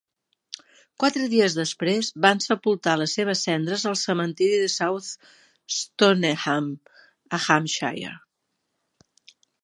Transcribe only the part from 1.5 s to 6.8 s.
després, van sepultar les seves cendres al cementiri de South Stoneham,